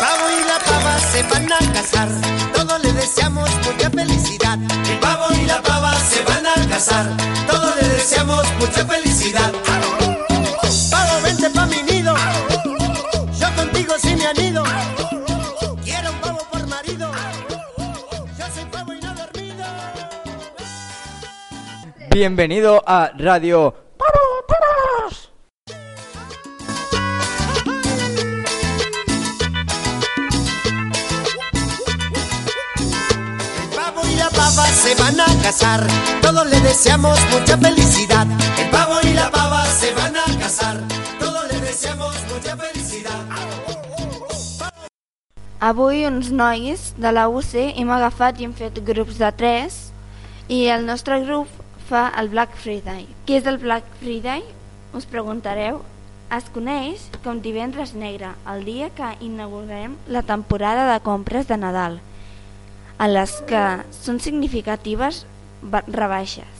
pavo 0.00 0.24
y 0.30 0.44
la 0.48 0.58
pava 0.64 0.98
se 0.98 1.22
van 1.24 1.52
a 1.52 1.72
casar. 1.72 2.08
Todos 2.54 2.82
le 2.82 2.92
deseamos 2.92 3.50
mucha 3.66 3.90
felicidad. 3.90 4.58
El 4.90 4.98
pavo 4.98 5.26
y 5.34 5.44
la 5.46 5.60
pava 5.62 5.94
se 5.94 6.22
van 6.24 6.46
a 6.46 6.68
casar. 6.68 7.06
Todos 7.46 7.76
le 7.76 7.88
deseamos 7.88 8.44
mucha 8.58 8.84
felicidad. 8.86 9.52
Pavo, 10.90 11.20
vente 11.22 11.50
pa' 11.50 11.66
mi 11.66 11.82
nido. 11.82 12.14
Yo 13.38 13.48
contigo 13.54 13.94
sí 14.02 14.16
me 14.16 14.26
anido. 14.26 14.64
Quiero 15.84 16.10
un 16.10 16.20
pavo 16.20 16.40
por 16.50 16.66
marido. 16.66 17.10
Yo 18.38 18.44
soy 18.54 18.64
pavo 18.72 18.94
y 18.94 19.00
no 19.00 19.14
dormido. 19.14 19.64
Bienvenido 22.10 22.82
a 22.86 23.10
Radio 23.18 23.89
la 34.20 34.28
pava 34.28 34.66
se 34.66 34.94
van 34.96 35.18
a 35.18 35.26
casar. 35.42 35.80
Todos 36.20 36.46
le 36.50 36.60
deseamos 36.60 37.18
mucha 37.32 37.56
felicidad. 37.56 38.26
El 38.58 38.68
pavo 38.68 38.96
y 39.02 39.14
la 39.14 39.30
pava 39.30 39.64
se 39.64 39.94
van 39.94 40.14
a 40.14 40.26
casar. 40.38 40.76
Todos 41.18 41.50
le 41.50 41.60
deseamos 41.60 42.14
mucha 42.32 42.54
felicidad. 42.56 43.20
Avui 45.60 46.06
uns 46.06 46.30
nois 46.32 46.92
de 46.96 47.12
la 47.12 47.28
UC 47.28 47.54
hem 47.80 47.90
agafat 47.96 48.40
i 48.40 48.48
hem 48.48 48.52
fet 48.56 48.82
grups 48.84 49.16
de 49.20 49.30
3 49.40 49.78
i 50.48 50.60
el 50.74 50.84
nostre 50.88 51.20
grup 51.24 51.48
fa 51.88 52.08
el 52.20 52.28
Black 52.28 52.56
Friday. 52.56 53.06
Què 53.24 53.40
és 53.40 53.48
el 53.48 53.58
Black 53.58 53.88
Friday? 54.02 54.44
Us 54.92 55.08
preguntareu. 55.08 55.80
Es 56.30 56.46
coneix 56.52 57.08
com 57.24 57.40
divendres 57.40 57.96
negre, 57.96 58.34
el 58.52 58.64
dia 58.68 58.92
que 58.94 59.16
inaugurarem 59.20 59.96
la 60.06 60.22
temporada 60.22 60.86
de 60.92 61.00
compres 61.02 61.48
de 61.48 61.56
Nadal, 61.58 62.00
en 63.00 63.14
les 63.14 63.32
que 63.48 63.62
són 63.96 64.20
significatives 64.20 65.24
ba- 65.62 65.84
rebaixes 65.88 66.58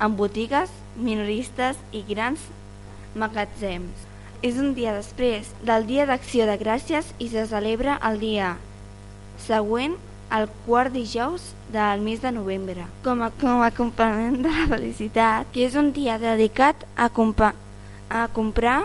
en 0.00 0.14
botigues, 0.16 0.70
minoristes 0.96 1.76
i 1.92 2.00
grans 2.08 2.40
magatzems. 3.14 4.06
És 4.40 4.56
un 4.56 4.72
dia 4.72 4.94
després 4.96 5.50
del 5.68 5.84
Dia 5.84 6.06
d'Acció 6.08 6.46
de 6.48 6.54
Gràcies 6.56 7.10
i 7.20 7.28
se 7.28 7.42
celebra 7.50 7.98
el 8.08 8.16
dia 8.22 8.54
següent 9.44 9.98
al 10.30 10.46
quart 10.64 10.94
dijous 10.94 11.50
del 11.74 12.00
mes 12.00 12.22
de 12.22 12.30
novembre. 12.32 12.86
Com 13.04 13.20
a, 13.26 13.28
com 13.40 13.60
a 13.60 13.70
complement 13.74 14.38
de 14.40 14.48
la 14.48 14.66
felicitat, 14.70 15.50
que 15.52 15.66
és 15.66 15.76
un 15.76 15.90
dia 15.92 16.16
dedicat 16.22 16.86
a, 16.96 17.10
compa 17.10 17.52
a 18.08 18.24
comprar 18.32 18.84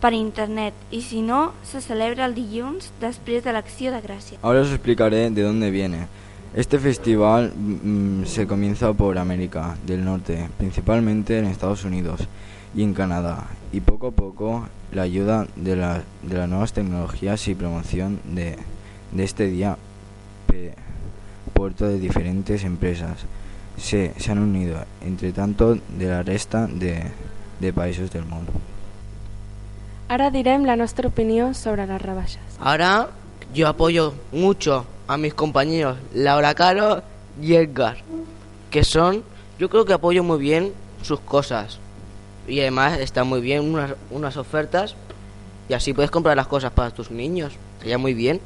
per 0.00 0.12
internet 0.12 0.74
i 0.90 1.00
si 1.02 1.22
no, 1.22 1.52
se 1.62 1.80
celebra 1.80 2.26
el 2.26 2.34
dilluns 2.34 2.92
després 3.00 3.42
de 3.44 3.52
l'Acció 3.52 3.90
de 3.92 4.00
Gràcies. 4.02 4.38
Ahora 4.42 4.60
os 4.62 4.70
explicaré 4.70 5.30
de 5.30 5.42
dónde 5.42 5.70
viene. 5.70 6.06
Este 6.54 6.78
festival 6.78 7.52
mm, 7.54 8.24
se 8.24 8.46
comienza 8.46 8.92
por 8.92 9.18
América 9.18 9.76
del 9.86 10.04
Norte, 10.04 10.48
principalmente 10.56 11.38
en 11.38 11.44
Estados 11.46 11.84
Unidos 11.84 12.20
y 12.74 12.82
en 12.82 12.94
Canadá, 12.94 13.46
y 13.72 13.80
poco 13.80 14.08
a 14.08 14.10
poco 14.12 14.66
la 14.92 15.02
ayuda 15.02 15.46
de, 15.56 15.76
la- 15.76 16.02
de 16.22 16.36
las 16.38 16.48
nuevas 16.48 16.72
tecnologías 16.72 17.46
y 17.48 17.54
promoción 17.54 18.20
de, 18.24 18.56
de 19.12 19.24
este 19.24 19.46
día 19.48 19.76
puerto 21.52 21.86
de 21.88 21.98
diferentes 21.98 22.62
empresas 22.64 23.18
se, 23.76 24.12
se 24.16 24.30
han 24.32 24.38
unido, 24.38 24.84
entre 25.04 25.32
tanto 25.32 25.74
de 25.74 26.06
la 26.06 26.22
resta 26.22 26.66
de, 26.66 27.02
de 27.60 27.72
países 27.72 28.10
del 28.12 28.24
mundo. 28.24 28.52
Ara 30.08 30.30
direm 30.30 30.64
la 30.64 30.74
nostra 30.74 31.08
opinió 31.08 31.52
sobre 31.52 31.84
les 31.86 32.00
rebaixes. 32.00 32.56
Ahora 32.60 33.08
yo 33.52 33.68
apoyo 33.68 34.14
mucho 34.32 34.86
a 35.06 35.18
mis 35.18 35.34
compañeros 35.34 35.98
Laura 36.14 36.54
Caro 36.54 37.02
y 37.42 37.54
Edgar, 37.54 37.98
que 38.70 38.84
son, 38.84 39.22
yo 39.58 39.68
creo 39.68 39.84
que 39.84 39.92
apoyo 39.92 40.24
muy 40.24 40.38
bien 40.38 40.72
sus 41.02 41.20
cosas. 41.20 41.78
Y 42.46 42.60
además 42.60 42.98
están 43.00 43.28
muy 43.28 43.42
bien 43.42 43.70
unas, 43.70 43.92
unas 44.10 44.38
ofertas 44.38 44.96
y 45.68 45.74
así 45.74 45.92
puedes 45.92 46.10
comprar 46.10 46.36
las 46.36 46.46
cosas 46.46 46.72
para 46.72 46.90
tus 46.90 47.10
niños. 47.10 47.52
Sería 47.80 47.98
muy 47.98 48.14
bien. 48.14 48.40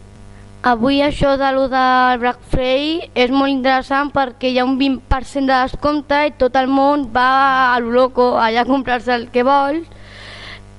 Avui 0.62 1.00
això 1.02 1.36
de 1.38 1.48
lo 1.54 1.68
del 1.68 2.18
Black 2.22 2.38
Friday 2.50 3.10
és 3.18 3.30
molt 3.34 3.50
interessant 3.50 4.12
perquè 4.14 4.50
hi 4.50 4.60
ha 4.62 4.66
un 4.66 4.76
20% 4.78 5.50
de 5.50 5.56
descompte 5.58 6.20
i 6.26 6.34
tot 6.38 6.54
el 6.58 6.68
món 6.70 7.08
va 7.14 7.74
a 7.74 7.80
lo 7.82 7.90
loco 7.90 8.36
allà 8.38 8.62
a 8.62 8.68
comprar-se 8.68 9.10
el 9.14 9.26
que 9.34 9.42
vol 9.42 9.82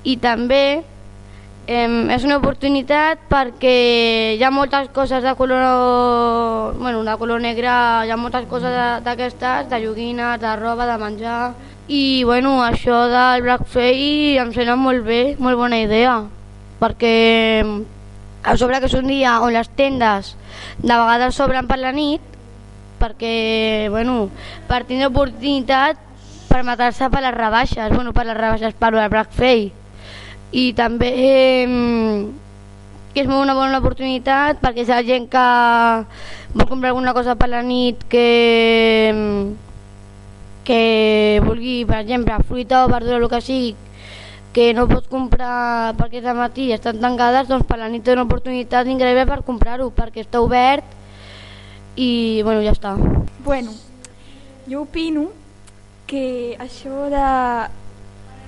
i 0.04 0.16
també 0.20 0.84
eh, 1.66 1.88
és 2.14 2.24
una 2.24 2.38
oportunitat 2.38 3.24
perquè 3.30 4.36
hi 4.36 4.42
ha 4.44 4.52
moltes 4.52 4.90
coses 4.94 5.24
de 5.24 5.34
color, 5.38 6.74
bueno, 6.78 7.02
de 7.04 7.16
color 7.20 7.40
negre, 7.40 7.68
hi 7.68 8.12
ha 8.12 8.20
moltes 8.20 8.46
coses 8.50 8.74
d'aquestes, 9.04 9.70
de 9.70 9.80
joguines, 9.84 10.40
de 10.40 10.56
roba, 10.60 10.86
de 10.86 10.98
menjar 11.00 11.54
i 11.88 12.24
bueno, 12.24 12.62
això 12.64 13.04
del 13.12 13.42
Black 13.44 13.66
Friday 13.68 14.38
em 14.40 14.52
sembla 14.56 14.76
molt 14.76 15.04
bé, 15.04 15.22
molt 15.38 15.60
bona 15.60 15.80
idea 15.82 16.22
perquè 16.80 17.16
a 18.44 18.56
sobre 18.60 18.80
que 18.80 18.88
és 18.88 18.96
un 18.96 19.08
dia 19.08 19.38
on 19.40 19.52
les 19.52 19.68
tendes 19.76 20.34
de 20.78 20.92
vegades 20.92 21.36
s'obren 21.36 21.68
per 21.68 21.80
la 21.80 21.92
nit 21.96 22.32
perquè, 23.00 23.88
bueno, 23.90 24.30
per 24.68 24.84
tenir 24.88 25.08
oportunitat 25.10 26.00
per 26.48 26.62
matar-se 26.64 27.08
per 27.10 27.20
les 27.24 27.34
rebaixes, 27.34 27.92
bueno, 27.92 28.12
per 28.16 28.24
les 28.28 28.36
rebaixes 28.38 28.76
per 28.78 28.94
el 28.94 29.08
Black 29.10 29.32
Friday. 29.34 29.72
I 30.54 30.70
també 30.78 31.10
eh, 31.10 31.66
que 33.14 33.22
és 33.22 33.30
una 33.30 33.54
bona 33.54 33.82
oportunitat 33.82 34.62
perquè 34.62 34.84
si 34.84 34.92
hi 34.92 34.96
ha 34.96 35.04
gent 35.06 35.28
que 35.30 35.44
vol 36.54 36.68
comprar 36.70 36.92
alguna 36.92 37.14
cosa 37.14 37.34
per 37.38 37.50
la 37.50 37.62
nit 37.66 38.02
que 38.10 38.26
que 40.64 41.42
vulgui, 41.44 41.84
per 41.84 42.00
exemple, 42.00 42.38
fruita 42.48 42.86
o 42.86 42.88
verdura, 42.88 43.18
el 43.18 43.28
que 43.28 43.40
sigui, 43.44 43.74
que 44.54 44.72
no 44.72 44.86
pots 44.88 45.10
comprar 45.12 45.92
perquè 45.98 46.22
de 46.24 46.32
matí 46.34 46.70
estan 46.72 47.02
tancades, 47.02 47.50
doncs 47.50 47.66
per 47.68 47.78
la 47.78 47.90
nit 47.92 48.04
té 48.06 48.14
una 48.14 48.24
oportunitat 48.24 48.88
increïble 48.88 49.26
per 49.28 49.42
comprar-ho, 49.46 49.90
perquè 49.92 50.24
està 50.24 50.40
obert 50.40 50.86
i 52.00 52.40
bueno, 52.42 52.62
ja 52.64 52.72
està. 52.72 52.94
Bueno, 53.44 53.74
jo 54.70 54.86
opino 54.88 55.28
que 56.08 56.56
això 56.62 57.10
de 57.12 57.26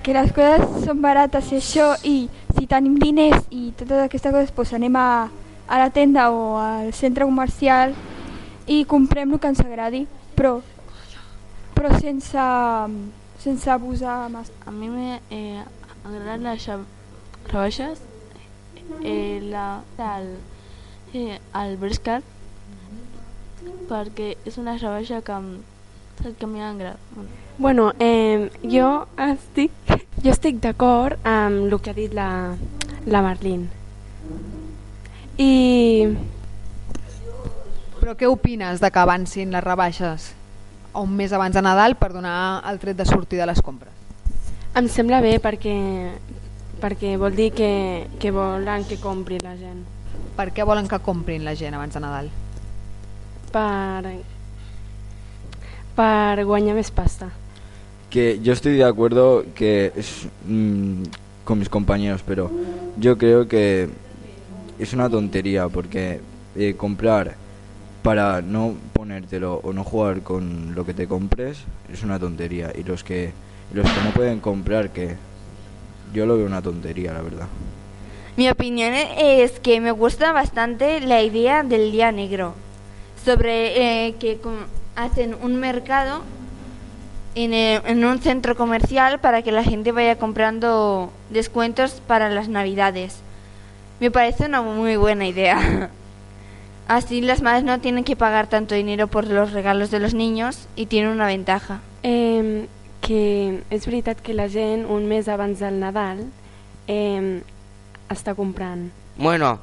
que 0.07 0.13
les 0.15 0.31
coses 0.31 0.85
són 0.85 1.01
barates 1.03 1.49
i 1.51 1.57
això 1.59 1.89
i 2.07 2.15
si 2.55 2.63
tenim 2.71 2.93
diners 2.95 3.43
i 3.51 3.73
totes 3.75 4.05
aquestes 4.05 4.31
coses 4.31 4.53
doncs 4.55 4.71
anem 4.77 4.95
a, 4.95 5.27
a 5.67 5.79
la 5.81 5.89
tenda 5.91 6.29
o 6.31 6.55
al 6.61 6.93
centre 6.95 7.27
comercial 7.27 7.91
i 8.71 8.85
comprem 8.87 9.33
el 9.35 9.41
que 9.43 9.51
ens 9.51 9.59
agradi 9.65 10.05
però, 10.37 10.61
però 11.75 11.91
sense, 11.99 12.39
sense 13.43 13.69
abusar 13.69 14.29
massa. 14.31 14.53
A 14.65 14.71
mi 14.71 14.87
m'agraden 14.87 16.47
les 16.47 16.63
xa- 16.63 16.79
rebaixes, 17.51 17.99
eh, 19.03 19.39
la, 19.51 19.81
el, 19.97 20.29
eh, 21.13 21.39
el 21.63 21.75
briscat, 21.83 22.23
perquè 23.91 24.37
és 24.45 24.57
una 24.57 24.77
rebaixa 24.77 25.19
que, 25.25 25.41
saps, 26.17 26.37
que 26.37 26.47
m'agrada. 26.47 26.97
Bueno, 27.57 27.93
eh, 27.99 28.51
jo 28.61 29.07
estic, 29.17 29.71
jo 30.23 30.31
estic 30.31 30.61
d'acord 30.61 31.17
amb 31.25 31.65
el 31.65 31.77
que 31.81 31.91
ha 31.91 31.97
dit 31.97 32.13
la, 32.13 32.55
la 33.05 33.21
Marlene. 33.25 33.69
I 35.37 35.51
Però 37.99 38.15
què 38.15 38.27
opines 38.29 38.79
de 38.79 38.89
que 38.93 38.99
avancin 39.01 39.51
les 39.51 39.63
rebaixes 39.63 40.31
a 40.93 41.01
un 41.01 41.13
mes 41.17 41.33
abans 41.33 41.53
de 41.53 41.61
Nadal 41.61 41.97
per 41.99 42.13
donar 42.13 42.63
el 42.69 42.79
tret 42.79 42.97
de 42.97 43.05
sortir 43.05 43.39
de 43.41 43.45
les 43.49 43.61
compres? 43.61 43.97
em 44.77 44.87
sembla 44.93 45.21
bé 45.23 45.37
perquè, 45.41 45.75
perquè 46.81 47.15
vol 47.17 47.33
dir 47.33 47.49
que, 47.55 48.05
que 48.21 48.31
volen 48.31 48.85
que 48.85 48.99
compri 49.01 49.39
la 49.41 49.55
gent. 49.57 49.81
Per 50.37 50.51
què 50.53 50.65
volen 50.67 50.89
que 50.89 50.99
comprin 51.01 51.45
la 51.47 51.55
gent 51.57 51.73
abans 51.73 51.97
de 51.97 52.01
Nadal? 52.03 52.29
Per, 53.49 54.13
per 55.97 56.45
guanyar 56.45 56.77
més 56.77 56.93
pasta. 56.93 57.31
que 58.09 58.39
yo 58.41 58.53
estoy 58.53 58.75
de 58.77 58.83
acuerdo 58.83 59.43
que 59.53 59.91
es 59.95 60.27
mm, 60.47 61.03
con 61.43 61.59
mis 61.59 61.69
compañeros, 61.69 62.23
pero 62.25 62.49
yo 62.97 63.17
creo 63.17 63.47
que 63.47 63.89
es 64.79 64.93
una 64.93 65.09
tontería 65.09 65.67
porque 65.67 66.21
eh, 66.55 66.75
comprar 66.77 67.35
para 68.03 68.41
no 68.41 68.75
ponértelo 68.93 69.59
o 69.63 69.73
no 69.73 69.83
jugar 69.83 70.21
con 70.21 70.73
lo 70.75 70.85
que 70.85 70.93
te 70.93 71.07
compres 71.07 71.59
es 71.91 72.03
una 72.03 72.19
tontería 72.19 72.71
y 72.73 72.83
los 72.83 73.03
que 73.03 73.31
los 73.73 73.85
que 73.85 74.03
no 74.03 74.11
pueden 74.11 74.39
comprar 74.39 74.91
que 74.91 75.15
yo 76.13 76.25
lo 76.25 76.37
veo 76.37 76.45
una 76.45 76.61
tontería 76.61 77.13
la 77.13 77.21
verdad. 77.21 77.47
Mi 78.37 78.49
opinión 78.49 78.93
es 78.93 79.59
que 79.59 79.81
me 79.81 79.91
gusta 79.91 80.31
bastante 80.31 81.01
la 81.01 81.23
idea 81.23 81.63
del 81.63 81.91
día 81.91 82.11
negro, 82.11 82.53
sobre 83.25 84.07
eh, 84.07 84.15
que 84.19 84.37
hacen 84.97 85.37
un 85.41 85.55
mercado 85.55 86.23
en, 87.35 87.53
en 87.53 88.03
un 88.03 88.19
centro 88.19 88.57
comercial 88.57 89.19
para 89.19 89.43
que 89.43 89.53
la 89.53 89.63
gente 89.63 89.93
vaya 89.93 90.17
comprando 90.17 91.13
descuentos 91.29 92.01
para 92.05 92.29
las 92.29 92.49
navidades. 92.49 93.21
Me 94.01 94.11
parece 94.11 94.47
una 94.47 94.61
muy 94.61 94.97
buena 94.97 95.25
idea. 95.25 95.89
Así 96.89 97.21
las 97.21 97.41
madres 97.41 97.63
no 97.63 97.79
tienen 97.79 98.03
que 98.03 98.17
pagar 98.17 98.47
tanto 98.47 98.75
dinero 98.75 99.07
por 99.07 99.27
los 99.27 99.53
regalos 99.53 99.91
de 99.91 99.99
los 99.99 100.13
niños 100.13 100.67
y 100.75 100.87
tienen 100.87 101.11
una 101.11 101.27
ventaja. 101.27 101.79
Eh, 102.03 102.67
que 103.07 103.63
és 103.71 103.85
veritat 103.87 104.19
que 104.19 104.35
la 104.35 104.49
gent 104.51 104.85
un 104.91 105.07
mes 105.07 105.29
abans 105.31 105.61
del 105.63 105.79
Nadal 105.79 106.25
eh, 106.91 107.39
està 108.11 108.33
comprant. 108.35 108.89
Bueno, 109.17 109.59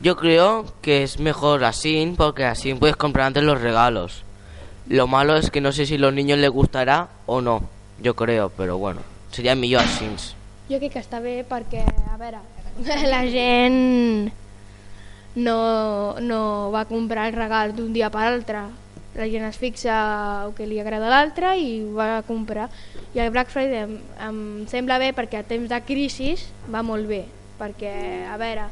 yo 0.00 0.16
creo 0.16 0.64
que 0.82 1.02
es 1.02 1.18
mejor 1.20 1.64
así 1.64 2.14
porque 2.16 2.44
así 2.44 2.74
puedes 2.74 2.96
comprar 2.96 3.28
antes 3.28 3.44
los 3.44 3.60
regalos. 3.60 4.24
Lo 4.88 5.06
malo 5.06 5.36
es 5.36 5.50
que 5.50 5.60
no 5.60 5.70
sé 5.70 5.84
si 5.84 5.96
a 5.96 5.98
los 5.98 6.14
niños 6.14 6.38
les 6.38 6.50
gustará 6.50 7.08
o 7.26 7.42
no. 7.42 7.62
Yo 8.00 8.14
creo, 8.14 8.48
pero 8.48 8.78
bueno, 8.78 9.00
sería 9.30 9.54
millor 9.54 9.82
así. 9.82 10.06
Jo 10.68 10.78
crec 10.80 10.94
que 10.94 11.00
està 11.00 11.20
bé 11.20 11.42
perquè, 11.48 11.82
a 12.12 12.16
veure, 12.20 12.40
la 13.12 13.22
gent 13.28 14.30
no, 15.36 16.16
no 16.20 16.70
va 16.72 16.86
comprar 16.88 17.28
el 17.28 17.36
regal 17.36 17.74
d'un 17.76 17.92
dia 17.92 18.08
per 18.12 18.24
altre. 18.28 18.64
La 19.18 19.26
gent 19.28 19.44
es 19.48 19.58
fixa 19.60 19.94
el 20.46 20.54
que 20.56 20.68
li 20.68 20.80
agrada 20.80 21.08
a 21.08 21.12
l'altre 21.12 21.52
i 21.60 21.82
va 21.84 22.22
comprar. 22.24 22.68
I 23.12 23.24
el 23.24 23.32
Black 23.34 23.52
Friday 23.52 23.84
em, 23.84 23.96
em 24.24 24.40
sembla 24.70 25.00
bé 25.02 25.12
perquè 25.16 25.42
a 25.42 25.48
temps 25.48 25.68
de 25.68 25.80
crisi 25.84 26.32
va 26.72 26.84
molt 26.86 27.08
bé. 27.08 27.26
Perquè, 27.58 27.92
a 28.30 28.36
veure, 28.40 28.68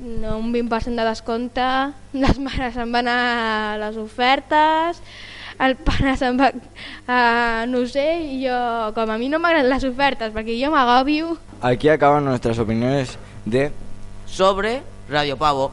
un 0.00 0.52
20% 0.54 0.94
de 0.94 1.08
descompte, 1.08 1.66
les 2.22 2.38
mares 2.38 2.74
se'n 2.74 2.92
van 2.94 3.08
a 3.10 3.18
les 3.80 3.98
ofertes, 4.00 5.02
el 5.58 5.74
pare 5.82 6.14
se'n 6.16 6.38
va 6.38 6.52
a 7.10 7.66
no 7.66 7.82
sé, 7.90 8.06
i 8.22 8.44
jo, 8.46 8.58
com 8.94 9.10
a 9.10 9.18
mi 9.18 9.28
no 9.28 9.40
m'agraden 9.42 9.70
les 9.72 9.86
ofertes 9.88 10.32
perquè 10.34 10.54
jo 10.60 10.70
m'agobio, 10.74 11.36
Aquí 11.60 11.88
acaban 11.88 12.24
nuestras 12.24 12.58
opiniones 12.60 13.18
de 13.44 13.72
Sobre 14.26 14.82
Radio 15.10 15.36
Pavo. 15.36 15.72